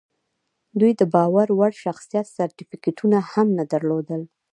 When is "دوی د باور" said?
0.79-1.47